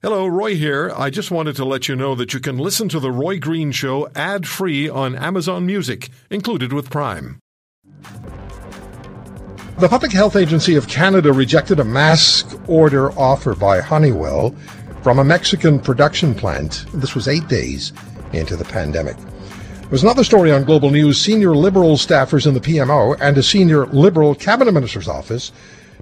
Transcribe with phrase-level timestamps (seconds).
[0.00, 0.92] Hello, Roy here.
[0.96, 3.72] I just wanted to let you know that you can listen to The Roy Green
[3.72, 7.40] Show ad free on Amazon Music, included with Prime.
[9.80, 14.54] The Public Health Agency of Canada rejected a mask order offer by Honeywell
[15.02, 16.84] from a Mexican production plant.
[16.94, 17.92] This was eight days
[18.32, 19.16] into the pandemic.
[19.16, 21.20] There was another story on Global News.
[21.20, 25.50] Senior Liberal staffers in the PMO and a senior Liberal cabinet minister's office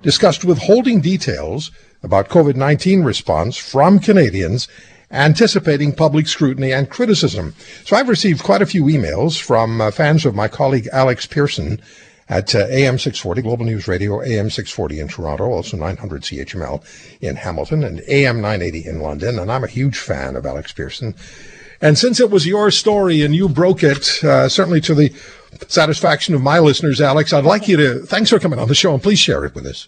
[0.03, 1.71] discussed withholding details
[2.07, 4.69] about COVID 19 response from Canadians
[5.11, 7.55] anticipating public scrutiny and criticism.
[7.85, 11.81] So I've received quite a few emails from uh, fans of my colleague Alex Pearson
[12.29, 16.83] at uh, AM 640, Global News Radio, AM 640 in Toronto, also 900 CHML
[17.21, 19.39] in Hamilton, and AM 980 in London.
[19.39, 21.15] And I'm a huge fan of Alex Pearson.
[21.81, 25.13] And since it was your story and you broke it, uh, certainly to the
[25.69, 28.93] satisfaction of my listeners, Alex, I'd like you to, thanks for coming on the show
[28.95, 29.87] and please share it with us.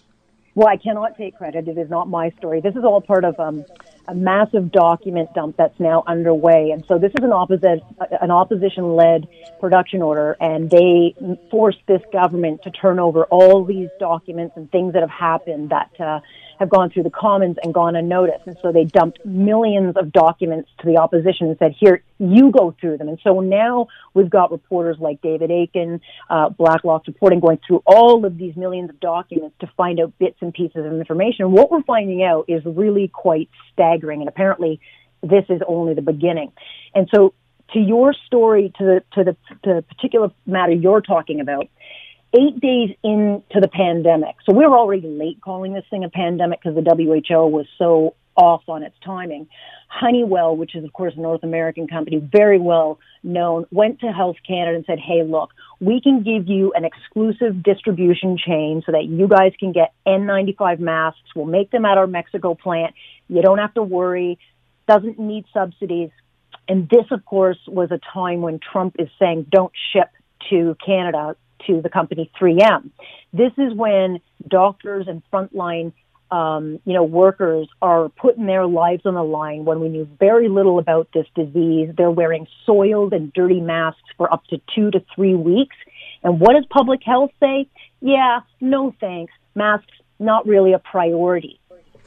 [0.55, 1.67] Well, I cannot take credit.
[1.67, 2.59] It is not my story.
[2.61, 3.65] This is all part of um,
[4.07, 6.71] a massive document dump that's now underway.
[6.71, 7.81] And so this is an, opposi-
[8.21, 9.27] an opposition-led
[9.59, 11.15] production order, and they
[11.51, 15.91] forced this government to turn over all these documents and things that have happened that
[15.99, 16.19] uh,
[16.59, 18.45] have gone through the Commons and gone unnoticed.
[18.45, 22.75] And so they dumped millions of documents to the opposition and said, here, you go
[22.79, 23.07] through them.
[23.07, 28.25] And so now we've got reporters like David Akin, uh, Blacklock's reporting, going through all
[28.25, 31.53] of these millions of documents to find out bits and pieces of information.
[31.53, 34.19] What we're finding out is really quite staggering.
[34.19, 34.81] And apparently
[35.23, 36.51] this is only the beginning.
[36.93, 37.33] And so
[37.71, 41.69] to your story, to the, to the, to the particular matter you're talking about,
[42.33, 44.35] eight days into the pandemic.
[44.45, 48.15] So we were already late calling this thing a pandemic because the WHO was so
[48.35, 49.47] off on its timing.
[49.87, 54.37] Honeywell, which is of course a North American company, very well known, went to Health
[54.47, 55.49] Canada and said, "Hey, look,
[55.81, 60.79] we can give you an exclusive distribution chain so that you guys can get N95
[60.79, 61.35] masks.
[61.35, 62.93] We'll make them at our Mexico plant.
[63.27, 64.37] You don't have to worry.
[64.87, 66.11] Doesn't need subsidies."
[66.67, 70.09] And this, of course, was a time when Trump is saying, "Don't ship
[70.51, 71.35] to Canada
[71.67, 72.89] to the company 3M.
[73.33, 75.93] This is when doctors and frontline
[76.31, 80.47] um, you know, workers are putting their lives on the line when we knew very
[80.47, 81.89] little about this disease.
[81.97, 85.75] They're wearing soiled and dirty masks for up to two to three weeks.
[86.23, 87.67] And what does public health say?
[88.01, 89.33] Yeah, no thanks.
[89.55, 91.59] Masks, not really a priority.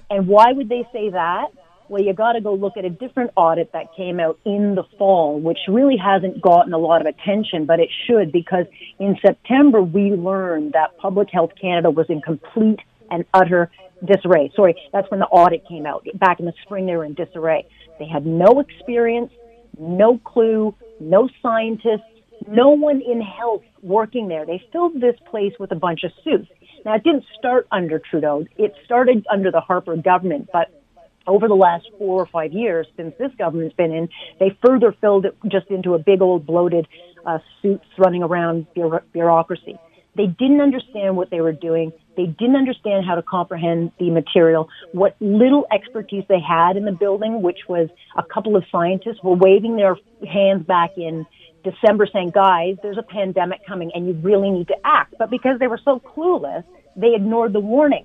[0.08, 1.46] And why would they say that?
[1.88, 4.84] Well, you got to go look at a different audit that came out in the
[4.98, 8.66] fall, which really hasn't gotten a lot of attention, but it should because
[8.98, 13.70] in September we learned that Public Health Canada was in complete and utter
[14.04, 14.50] disarray.
[14.56, 16.06] Sorry, that's when the audit came out.
[16.14, 17.66] Back in the spring, they were in disarray.
[17.98, 19.32] They had no experience,
[19.78, 22.02] no clue, no scientists,
[22.48, 24.44] no one in health working there.
[24.46, 26.48] They filled this place with a bunch of suits.
[26.84, 28.44] Now, it didn't start under Trudeau.
[28.56, 30.81] It started under the Harper government, but
[31.26, 35.26] over the last four or five years since this government's been in, they further filled
[35.26, 36.86] it just into a big old bloated
[37.26, 38.66] uh, suits running around
[39.12, 39.78] bureaucracy.
[40.14, 41.92] They didn't understand what they were doing.
[42.16, 44.68] They didn't understand how to comprehend the material.
[44.92, 49.36] What little expertise they had in the building, which was a couple of scientists, were
[49.36, 49.96] waving their
[50.30, 51.26] hands back in
[51.64, 55.14] December saying, guys, there's a pandemic coming and you really need to act.
[55.18, 58.04] But because they were so clueless, they ignored the warning.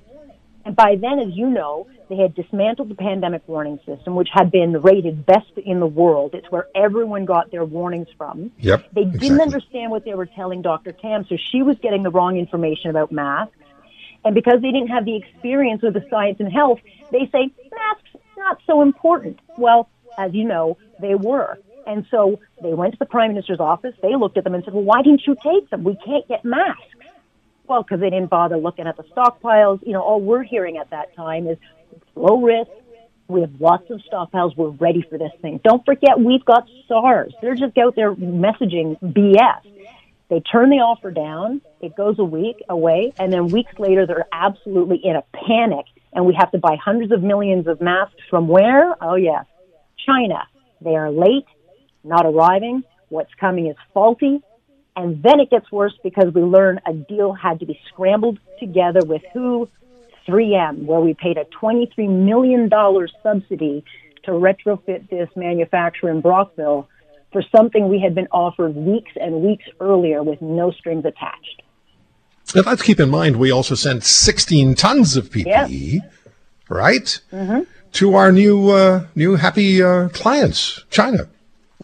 [0.63, 4.51] And by then, as you know, they had dismantled the pandemic warning system, which had
[4.51, 6.34] been rated best in the world.
[6.34, 8.51] It's where everyone got their warnings from.
[8.59, 8.90] Yep.
[8.94, 9.41] They didn't exactly.
[9.41, 10.91] understand what they were telling Dr.
[10.91, 13.56] Tam, so she was getting the wrong information about masks.
[14.23, 16.79] And because they didn't have the experience with the science and health,
[17.12, 19.40] they say masks not so important.
[19.57, 21.57] Well, as you know, they were.
[21.85, 23.96] And so they went to the prime minister's office.
[24.01, 25.84] They looked at them and said, "Well, why didn't you take them?
[25.84, 26.84] We can't get masks."
[27.67, 29.85] Well, because they didn't bother looking at the stockpiles.
[29.85, 31.57] You know, all we're hearing at that time is
[32.16, 32.72] low risk.
[33.28, 34.56] We have lots of stockpiles.
[34.56, 35.59] We're ready for this thing.
[35.63, 37.34] Don't forget, we've got SARS.
[37.41, 39.62] They're just out there messaging BS.
[40.30, 41.62] They turn the offer down.
[41.81, 46.25] It goes a week away, and then weeks later, they're absolutely in a panic, and
[46.25, 48.96] we have to buy hundreds of millions of masks from where?
[49.02, 49.46] Oh yes,
[50.05, 50.43] China.
[50.82, 51.46] They are late,
[52.03, 52.84] not arriving.
[53.09, 54.41] What's coming is faulty.
[54.96, 59.02] And then it gets worse because we learn a deal had to be scrambled together
[59.05, 59.70] with who?
[60.28, 62.70] 3M, where we paid a $23 million
[63.24, 63.84] subsidy
[64.24, 66.88] to retrofit this manufacturer in Brockville
[67.32, 71.62] for something we had been offered weeks and weeks earlier with no strings attached.
[72.56, 76.14] Now, let's keep in mind we also sent 16 tons of PPE, yep.
[76.70, 77.64] right, mm-hmm.
[77.94, 81.28] to our new uh, new happy uh, clients, China.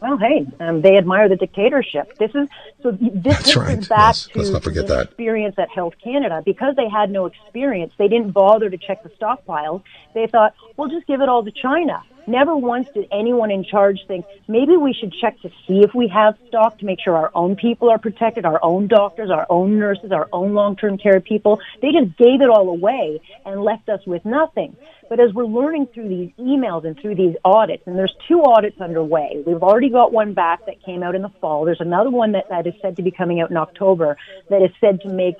[0.04, 2.18] Well, hey, um, they admire the dictatorship.
[2.18, 2.50] This is
[2.82, 2.92] so.
[2.92, 3.80] This, That's right.
[3.80, 4.28] is back yes.
[4.28, 5.06] to Let's not forget the that.
[5.06, 7.94] experience at Health Canada because they had no experience.
[7.98, 9.82] They didn't bother to check the stockpiles.
[10.14, 12.04] They thought, we'll just give it all to China.
[12.26, 16.08] Never once did anyone in charge think maybe we should check to see if we
[16.08, 19.78] have stock to make sure our own people are protected, our own doctors, our own
[19.78, 21.60] nurses, our own long-term care people.
[21.82, 24.76] They just gave it all away and left us with nothing.
[25.10, 28.80] But as we're learning through these emails and through these audits, and there's two audits
[28.80, 29.44] underway.
[29.46, 31.66] We've already got one back that came out in the fall.
[31.66, 34.18] There's another one that, that is said to be coming out in October
[34.50, 35.36] that is said to make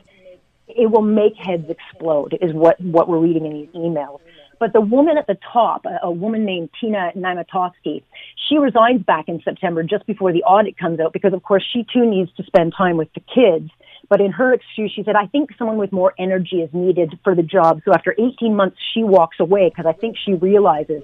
[0.68, 4.20] it will make heads explode is what, what we're reading in these emails.
[4.64, 8.02] But the woman at the top, a, a woman named Tina Namiesniowski,
[8.48, 11.86] she resigns back in September just before the audit comes out because of course she
[11.94, 13.70] too needs to spend time with the kids.
[14.08, 17.36] But in her excuse, she said, I think someone with more energy is needed for
[17.36, 17.82] the job.
[17.84, 21.04] So after 18 months, she walks away because I think she realizes,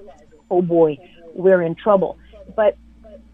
[0.49, 0.97] oh boy,
[1.33, 2.17] we're in trouble.
[2.55, 2.77] But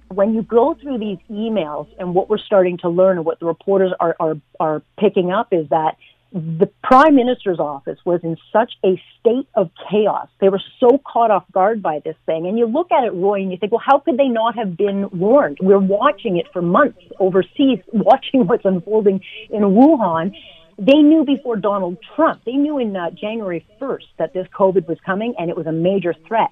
[0.07, 3.45] when you go through these emails and what we're starting to learn and what the
[3.45, 5.97] reporters are, are, are picking up is that
[6.35, 10.27] the prime minister's office was in such a state of chaos.
[10.41, 12.45] They were so caught off guard by this thing.
[12.45, 14.75] And you look at it, Roy, and you think, well, how could they not have
[14.75, 15.59] been warned?
[15.61, 20.33] We're watching it for months overseas, watching what's unfolding in Wuhan.
[20.77, 22.41] They knew before Donald Trump.
[22.45, 25.71] They knew in uh, January 1st that this COVID was coming and it was a
[25.71, 26.49] major threat.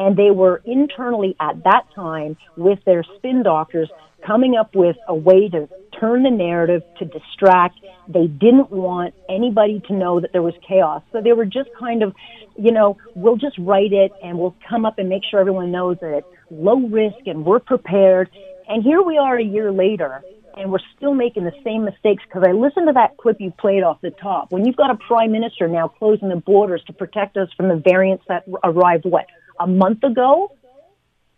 [0.00, 3.88] And they were internally at that time with their spin doctors
[4.26, 5.68] coming up with a way to
[5.98, 7.78] turn the narrative to distract.
[8.08, 11.02] They didn't want anybody to know that there was chaos.
[11.12, 12.14] So they were just kind of,
[12.58, 15.98] you know, we'll just write it and we'll come up and make sure everyone knows
[16.00, 18.30] that it's low risk and we're prepared.
[18.68, 20.22] And here we are a year later
[20.56, 23.82] and we're still making the same mistakes because I listened to that clip you played
[23.82, 24.52] off the top.
[24.52, 27.76] When you've got a prime minister now closing the borders to protect us from the
[27.76, 29.26] variants that arrived, what,
[29.58, 30.52] a month ago?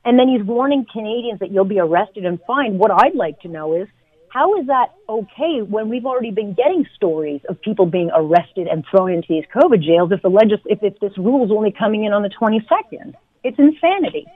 [0.05, 2.79] And then he's warning Canadians that you'll be arrested and fined.
[2.79, 3.89] What I'd like to know is
[4.29, 8.85] how is that okay when we've already been getting stories of people being arrested and
[8.91, 12.05] thrown into these COVID jails if the legis- if, if this rule is only coming
[12.05, 13.15] in on the 22nd?
[13.45, 14.27] It's insanity.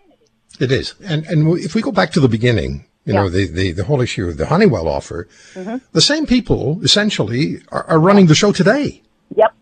[0.60, 0.94] It is.
[1.04, 3.22] And, and if we go back to the beginning, you Yeah.
[3.22, 5.76] know, the, the, the whole issue of the Honeywell offer, mm-hmm.
[5.92, 9.02] the same people essentially are, are running the show today.
[9.34, 9.52] Yep.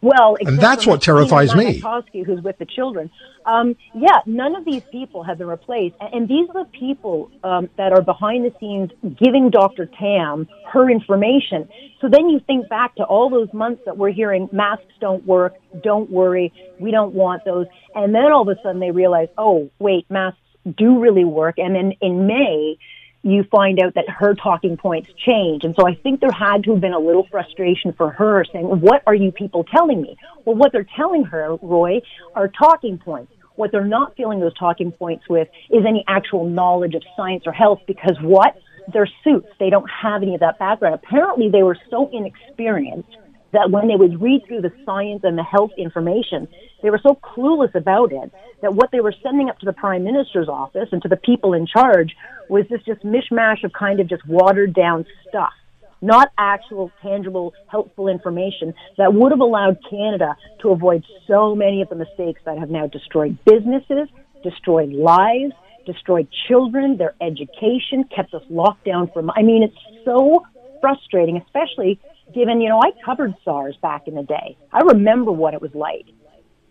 [0.00, 1.80] Well, and that's what terrifies me.
[1.80, 3.10] Namiesniowski, who's with the children.
[3.46, 7.30] Um, yeah, none of these people have been replaced, and, and these are the people
[7.42, 9.86] um, that are behind the scenes giving Dr.
[9.86, 11.68] Tam her information.
[12.00, 15.54] So then you think back to all those months that we're hearing masks don't work,
[15.82, 19.70] don't worry, we don't want those, and then all of a sudden they realize, oh
[19.78, 20.38] wait, masks
[20.76, 22.78] do really work, and then in May
[23.22, 25.64] you find out that her talking points change.
[25.64, 28.66] And so I think there had to have been a little frustration for her saying,
[28.66, 30.16] what are you people telling me?
[30.44, 32.00] Well, what they're telling her, Roy,
[32.34, 33.32] are talking points.
[33.56, 37.52] What they're not filling those talking points with is any actual knowledge of science or
[37.52, 38.56] health because what?
[38.92, 39.48] They're suits.
[39.58, 40.94] They don't have any of that background.
[40.94, 43.16] Apparently they were so inexperienced
[43.52, 46.48] that when they would read through the science and the health information,
[46.82, 48.30] they were so clueless about it
[48.62, 51.54] that what they were sending up to the prime minister's office and to the people
[51.54, 52.14] in charge
[52.48, 55.52] was this just mishmash of kind of just watered down stuff,
[56.00, 61.88] not actual tangible helpful information that would have allowed Canada to avoid so many of
[61.88, 64.08] the mistakes that have now destroyed businesses,
[64.42, 65.52] destroyed lives,
[65.86, 70.44] destroyed children, their education, kept us locked down from, I mean, it's so
[70.80, 71.98] frustrating, especially
[72.34, 74.56] given, you know, I covered SARS back in the day.
[74.72, 76.06] I remember what it was like.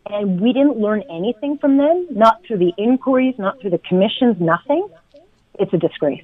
[0.10, 4.38] And we didn't learn anything from them, not through the inquiries, not through the commissions,
[4.40, 4.88] nothing.
[5.60, 6.24] It's a disgrace.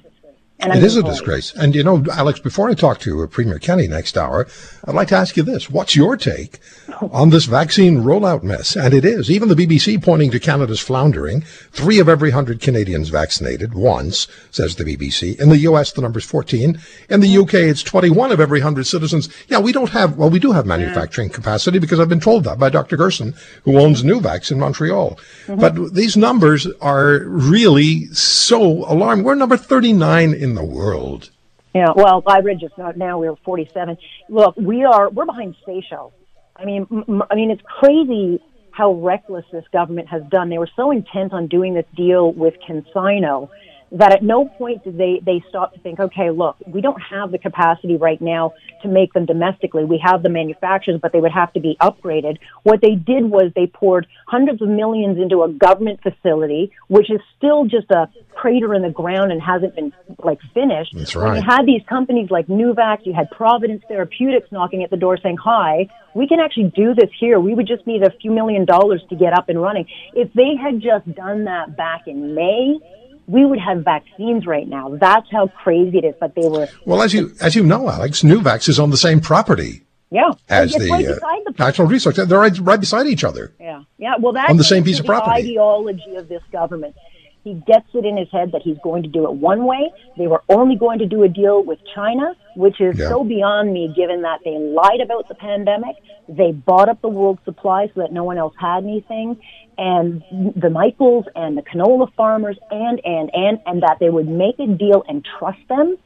[0.60, 1.52] And I'm It is a disgrace.
[1.54, 4.46] And you know, Alex, before I talk to uh, Premier Kenney next hour,
[4.84, 5.68] I'd like to ask you this.
[5.68, 6.58] What's your take
[7.00, 8.76] on this vaccine rollout mess?
[8.76, 9.30] And it is.
[9.30, 11.40] Even the BBC pointing to Canada's floundering.
[11.72, 15.38] Three of every hundred Canadians vaccinated once, says the BBC.
[15.40, 16.80] In the US, the number's 14.
[17.10, 19.28] In the UK, it's 21 of every hundred citizens.
[19.48, 22.60] Yeah, we don't have, well, we do have manufacturing capacity because I've been told that
[22.60, 22.96] by Dr.
[22.96, 23.34] Gerson,
[23.64, 25.18] who owns Nuvax in Montreal.
[25.48, 29.24] But these numbers are really so alarming.
[29.24, 31.30] We're number 39 in the world.
[31.74, 33.96] Yeah, well, I read just now, now we're 47.
[34.28, 36.12] Look, we are, we're behind Seychelles.
[36.54, 40.50] I mean, m- I mean, it's crazy how reckless this government has done.
[40.50, 43.48] They were so intent on doing this deal with CanSino
[43.94, 47.30] that at no point did they, they stop to think, okay, look, we don't have
[47.30, 49.84] the capacity right now to make them domestically.
[49.84, 52.38] We have the manufacturers, but they would have to be upgraded.
[52.64, 57.20] What they did was they poured hundreds of millions into a government facility, which is
[57.38, 59.92] still just a crater in the ground and hasn't been
[60.24, 60.92] like finished.
[60.92, 61.36] That's When right.
[61.36, 65.36] you had these companies like Nuvax, you had Providence Therapeutics knocking at the door saying,
[65.36, 67.38] hi, we can actually do this here.
[67.38, 69.86] We would just need a few million dollars to get up and running.
[70.14, 72.78] If they had just done that back in May,
[73.26, 74.96] we would have vaccines right now.
[74.96, 76.14] That's how crazy it is.
[76.20, 76.68] But they were.
[76.84, 79.82] Well, as you as you know, Alex, Nuvax is on the same property.
[80.10, 81.14] Yeah, as the, right uh,
[81.44, 82.16] the National Research.
[82.16, 83.52] They're right, right beside each other.
[83.58, 84.14] Yeah, yeah.
[84.20, 85.40] Well, that's On the same piece of the property.
[85.40, 86.94] ideology of this government.
[87.44, 89.92] He gets it in his head that he's going to do it one way.
[90.16, 93.08] They were only going to do a deal with China, which is Yeah.
[93.10, 95.94] so beyond me given that they lied about the pandemic.
[96.26, 99.36] They bought up the world supply so that no one else had anything.
[99.76, 100.22] And
[100.56, 104.66] the Michaels and the canola farmers and, and, and, and that they would make a
[104.66, 105.96] deal and trust them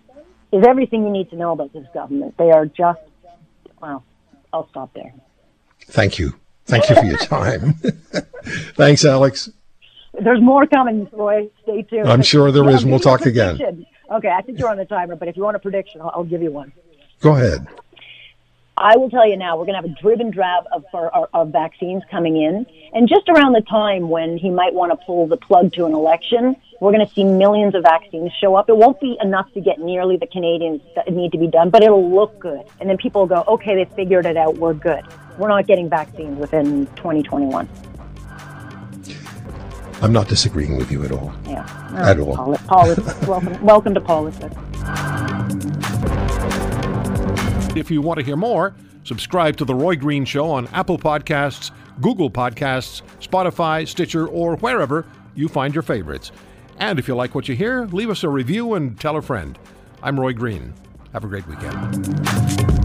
[0.51, 2.37] is everything you need to know about this government.
[2.37, 3.01] They are just,
[3.81, 4.03] well,
[4.53, 5.13] I'll stop there.
[5.87, 6.35] Thank you.
[6.67, 7.75] Thank you for your time.
[8.77, 9.51] Thanks, Alex.
[10.23, 11.49] There's more coming, Roy.
[11.63, 12.09] Stay tuned.
[12.09, 13.87] I'm sure there is, and we'll talk again.
[14.11, 16.25] Okay, I think you're on the timer, but if you want a prediction, I'll, I'll
[16.25, 16.73] give you one.
[17.21, 17.67] Go ahead.
[18.81, 21.15] I will tell you now, we're going to have a drib and drab of, for,
[21.15, 22.65] of, of vaccines coming in.
[22.93, 25.95] And just around the time when he might want to pull the plug to an
[25.95, 28.69] election, we're going to see millions of vaccines show up.
[28.69, 31.83] It won't be enough to get nearly the Canadians that need to be done, but
[31.83, 32.63] it'll look good.
[32.81, 34.57] And then people will go, okay, they figured it out.
[34.59, 35.03] We're good.
[35.39, 37.69] We're not getting vaccines within 2021.
[40.01, 41.33] I'm not disagreeing with you at all.
[41.47, 41.67] Yeah.
[41.95, 42.37] At all.
[42.37, 43.21] Poli- politics.
[43.27, 44.55] welcome, welcome to politics.
[47.77, 48.75] If you want to hear more,
[49.05, 55.05] subscribe to The Roy Green Show on Apple Podcasts, Google Podcasts, Spotify, Stitcher, or wherever
[55.35, 56.31] you find your favorites.
[56.79, 59.59] And if you like what you hear, leave us a review and tell a friend.
[60.03, 60.75] I'm Roy Green.
[61.13, 62.78] Have a great weekend.